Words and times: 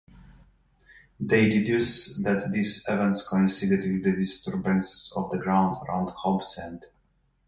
They 1.19 1.47
deduce 1.47 2.17
that 2.23 2.51
these 2.51 2.83
events 2.87 3.21
coincided 3.27 3.81
with 3.83 4.17
disturbances 4.17 5.13
of 5.15 5.29
the 5.29 5.37
ground 5.37 5.77
around 5.87 6.07
Hobbs 6.09 6.57
End. 6.57 6.85